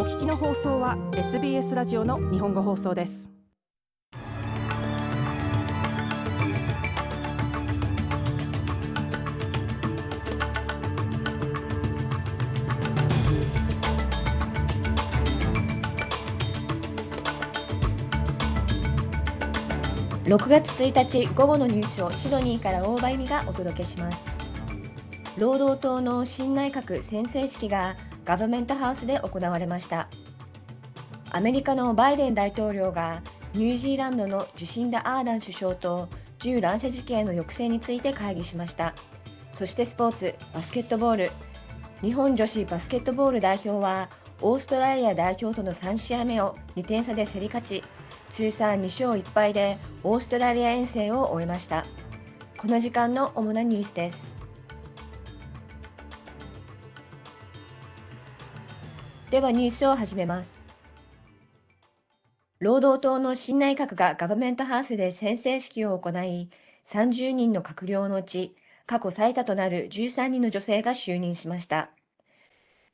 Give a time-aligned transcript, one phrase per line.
[0.00, 3.30] お聞きの放送は SBS ラジオの日本語放送です。
[20.24, 24.18] 6月1日午後のニュースをシドニーから大場由美がお届けします。
[25.36, 30.08] 労働党の新内閣宣誓式がガバメントハウスで行われました。
[31.32, 33.22] アメリカのバイデン大統領が
[33.54, 38.94] ニュージーランドのジュシンダ・アーダン首相と銃乱射事件の抑制について会議しました。
[39.52, 41.30] そしてスポーツバスケットボール。
[42.00, 44.08] 日本女子バスケットボール代表は
[44.40, 47.84] オーストラリア代表との3試合目を2点差で競り勝ち
[48.32, 51.84] 通算2勝1敗でオーストラリア遠征を終えました。
[52.56, 54.39] この時間の主なニュースです。
[59.30, 60.66] ではニュースを始めます
[62.58, 66.50] 労働党の新内閣がガバメントハウスで宣誓式を行い
[66.84, 68.56] 30人の閣僚のうち
[68.86, 71.90] 過去最多となる13人の女性が就任しました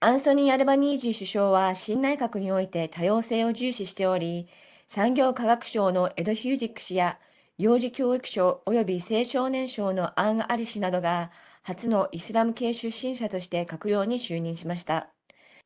[0.00, 4.46] アンソニー・アルバニージー首相は新内閣において多様性を重視しており
[4.86, 7.18] 産業科学省のエド・ヒュージック氏や
[7.56, 11.30] 幼児教育省及び青少年省のアン・アリ氏などが
[11.62, 15.15] 初のイスラム系出身者として閣僚に就任しました。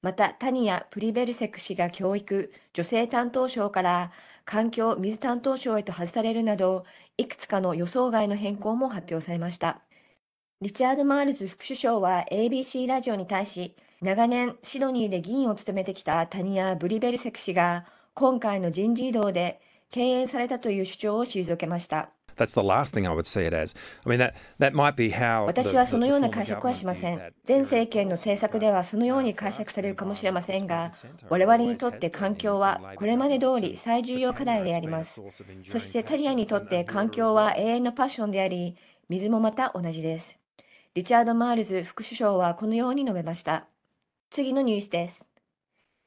[0.02, 4.12] また、タニア・プリバーセク氏が教育、女性担当省から
[4.44, 6.84] 環境・水担当省へと外されるなど、
[7.18, 9.82] いくつかの予想外の変更も発表されました。
[10.62, 22.10] リチャード・マールズ副首相は ABC ラジオに対し、長年シドニーで議員を務めてきたタニア・プリバーセク氏が今回の人事異動で敬遠されたという主張を退けました。
[25.46, 27.32] 私はそのような解釈はしません。
[27.46, 30.90] 前政権の政策ではそのように解釈されるかもしれませんが、
[31.28, 35.20] 我々にとって環境はこれまで通り最重要課題であります。
[35.68, 38.76] そしてタニアにとって環境は永遠のパッションであり、
[39.08, 40.38] 水もまた同じです。
[40.94, 43.66] リチャード・マールズ副首相はこのように述べました。
[44.30, 45.28] 次のニュースです。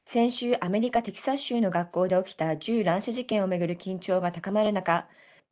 [0.05, 5.07] 先週、アメリカ・テキサス州の学校で起きた銃乱射事件をめぐる緊張が高まる中、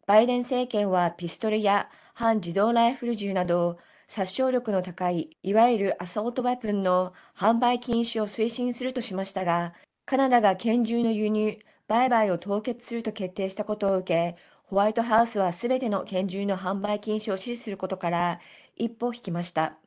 [0.08, 9.74] バイデン政権はピストルや反自動ライフル銃など殺傷力の高いいわゆるアサートバイプンの販売禁止を推進するとしましたが、
[10.06, 18.40] カナダが拳銃の輸入、売買を凍結すると決定したことを受け、ホワイトハウスはすべての拳銃の販売禁止を支持することから
[18.76, 19.78] 一歩引きました。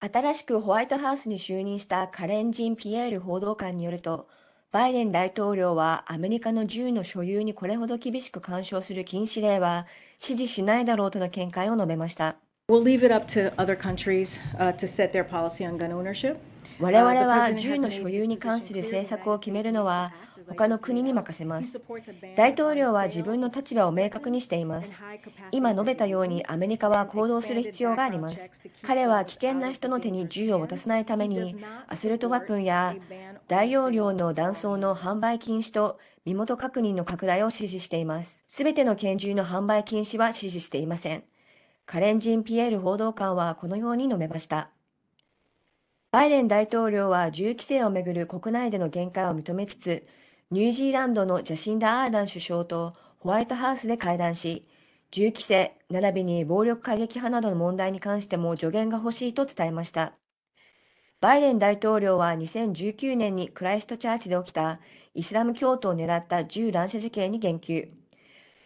[0.00, 4.28] 新しくホワイトハウスに就任したカレンジン・ピエール報道官によると、
[4.76, 9.86] バイデン大統領はアメリカの銃の所有にこれほど厳しく干渉する禁止令は
[10.18, 12.36] 支持しないだろうとの見解を述べました。
[12.68, 16.36] We'll leave it up to other countries、uh, to set their policy on gun ownership.
[16.78, 20.12] 我々は銃の所有に関する政策を決めるのは
[20.48, 21.80] 他の国に任せます。
[22.36, 24.96] 大統領は自分の立場を明確にしています。
[25.52, 28.50] 今述べたようにアメリカは行動する必要があります。
[28.82, 31.56] 彼は危険な人の手に銃を渡さないために、
[31.88, 32.94] アスルトワップンや
[33.48, 38.42] 大容量の弾倉の販売禁止と身元確認の拡大を指示しています。
[38.48, 41.24] すべての拳銃の販売禁止は指示していません。
[41.86, 44.70] カレンジン・ピエール報道官はこのように述べました。
[46.10, 50.02] バイデン大統領は銃規制をめぐる国内での限界を認めつつ、
[50.52, 54.62] ニュージーランドのジャシンダ・アーダン首相とホワイトハウスで会談し、
[55.10, 60.12] 銃規制並びに暴力過激派などの問題に関しても助言が欲しいと伝えました。
[61.20, 64.78] バイデン大統領は2019年にクライストチャーチで起きた
[65.14, 67.88] イスラム教徒を狙った銃乱射事件に言及。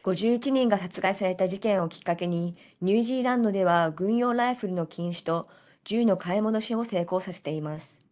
[0.04, 5.46] 51人が殺害された事件をきっかけに、ニュージーランドでは軍用ライフルの禁止と
[5.84, 8.04] 銃の買い戻しを成功させています。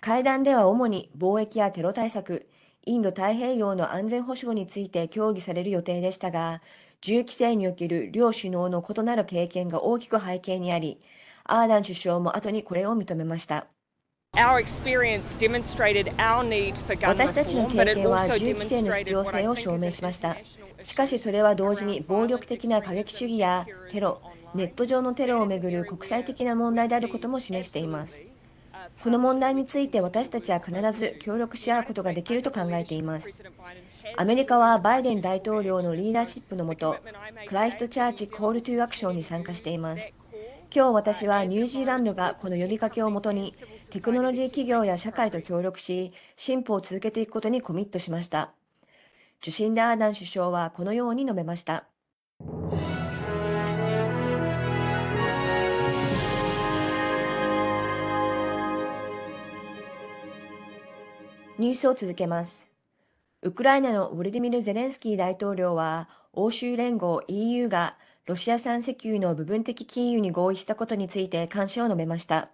[0.00, 2.48] 会談では主に貿易やテロ対策、
[2.88, 6.62] インド太平洋の安全保障について協議される予定でしたが、
[7.00, 11.00] 銃規制における両首脳の異なる経験が大きく背景にあり、
[11.42, 13.66] アーダン首相も後にこれを認めました。
[14.32, 14.80] 私
[17.32, 20.36] たちの経験は銃規制の必要性を証明しました。
[20.84, 24.22] しかしそれは同時に暴力的な過激主義やテロ、
[24.54, 28.26] ネット上のテロをめぐる国際的な問題であることも示しています。
[29.02, 33.44] この問題について私たちは必ず協力し合うことができると考えています。
[34.16, 36.96] アメリカはバイデン大統領のリーダーシップのもと、
[37.48, 40.14] クライストチャーチ・コール・トゥ・アクションに参加しています。
[40.74, 43.54] 今日私はニュージーランドがこの呼びかけをもとに、
[43.90, 48.52] テクノロジー企業や社会と協力し、進歩を続けていくことにコミットしました。
[49.40, 51.86] ジュシンダ・アーダン首相はこのように述べました。
[61.58, 62.68] ニュースを続けます。
[63.42, 72.50] ウクライナのウォルディミル・ゼレンスキー大統領は、欧州連合 EU がロシア産石油の部分的禁輸に合意したことについて感謝を述べました。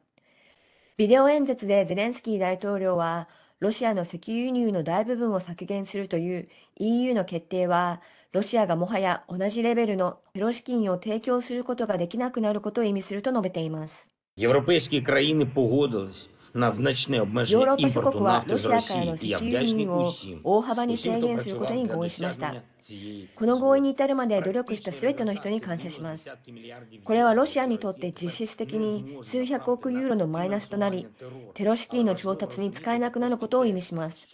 [0.97, 3.29] ビデオ演説でゼレンスキー大統領は、
[3.59, 8.01] ロシアの石油輸入の大部分を削減するという EU の決定は、
[8.31, 14.09] ロシアがもはや同じレベルのテロ資金を提供することができなくなることを意味すると述べています。
[14.37, 16.32] ヨーロッパ諸国
[18.25, 20.13] はロシアからの石油輸入を
[20.45, 22.55] 大幅に制限することに合意しました。
[23.37, 26.37] この合意に至るまで努力したすべての人に感謝します。
[27.05, 31.07] これはロシアにとって実質的に数百億ユーロのマイナスとなり、
[31.55, 34.29] テロ資金の調達に使えなくなることを意味します。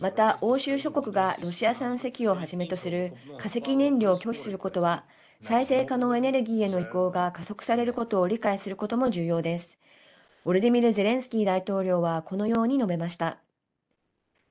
[0.00, 5.04] また、欧州諸国がロシア産石油をはじめとする化石燃料を拒否することは、
[5.40, 9.78] 再生可能エネルギーへの移行が加速されることを理解することも重要です。
[10.46, 13.38] ウォルディミル・ゼレンスキー大統領はこのように述べました。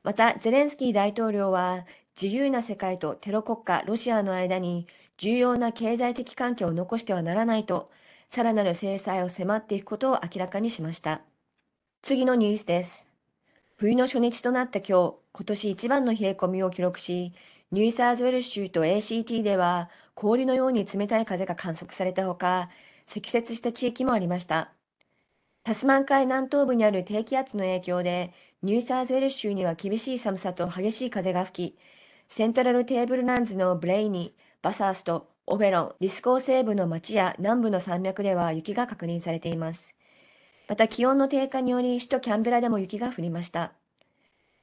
[0.03, 1.85] また、ゼレンスキー大統領は、
[2.21, 7.89] 自由な世界とテロ国家ロシアの間に重要な経済的関係を残してはならないと、
[8.29, 11.21] さらなる制裁を迫っていくことを明らかにしました。
[12.01, 13.07] 次のニュースです。
[13.77, 17.31] 冬の初日となった今日、今年一番の冷え込みを記録し、
[17.71, 22.69] ニューサウスウェールズ州と ACT では氷のように冷たい風が観測されたほか、
[23.05, 24.74] 積雪した地域もありました。
[25.65, 28.31] タスマン海南東部にある低気圧の影響で、
[28.61, 31.79] ニューサウスウェールズ州には厳しい寒さと激しい風が吹き、
[32.29, 39.95] セントラルテーブルランズのブレイニー、バサースト、オベロン、リスゴー西部の町や南部の山脈では雪が確認されています。
[40.67, 43.71] また気温の低下により首都キャンベラでも雪が降りました。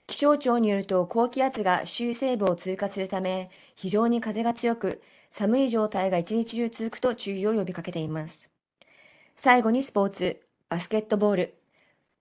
[0.06, 8.52] 気象庁によると高気圧が州西部を通過するため非常に風が強く寒い状態が一日中続くと注意を呼びかけています。
[9.34, 10.51] 最後にスポーツ。
[10.72, 11.54] バスケットボール。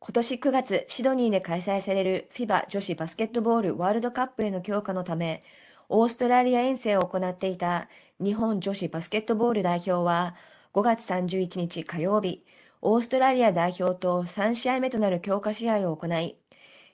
[0.02, 5.42] 今年9月、シドニーで開催される FIBA 女子バスケットボールワールドカップへの強化のため、
[5.88, 7.88] オーストラリア遠征を行っていた
[8.20, 10.36] 日本女子バスケットボール代表は、
[10.74, 12.44] 5月31日火曜日、
[12.82, 16.36] オーストラリア代表と3試合目となる強化試合を行い、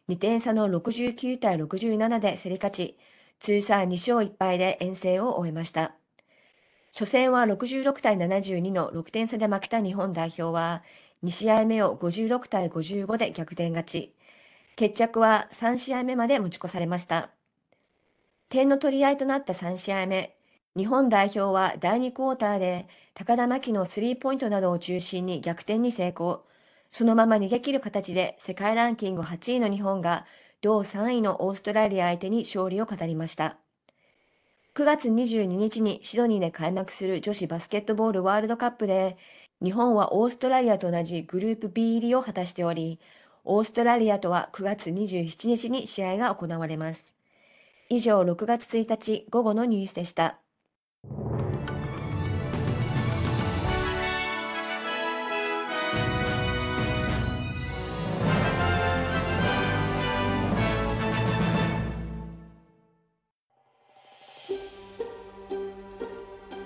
[0.10, 3.00] 2点差の69対67で競り勝ち、
[3.40, 5.96] 通算2勝1敗で遠征を終えました。
[6.94, 10.84] 初戦は66対72の6点差で負けた日本代表は、
[11.24, 14.14] 2試合目を56対55で逆転勝ち。
[14.76, 17.32] 決着は3試合目まで持ち越されました。
[18.50, 20.38] 点の取り合いとなった3試合目、
[20.78, 26.46] 日本代表は第2クォーターで高田真希のスリーポイントなどを中心に逆転に成功。
[26.92, 30.26] そのまま逃げ切る形で世界ランキング8位の日本が
[30.62, 33.58] 同3位のオーストラリア相手に勝利を飾りました。
[34.76, 39.18] 9月22日にシドニーで開幕する女子バスケットボールワールドカップで
[39.64, 43.00] 日本はオーストラリアと同じグループ B 入りを果たしており、
[43.44, 47.16] オーストラリアとは9月27日に試合が行われます。
[47.90, 50.40] 以上、6月1日午後のニュースでした。